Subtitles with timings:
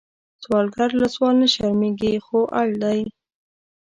[0.43, 2.99] سوالګر له سوال نه شرمېږي، خو اړ دی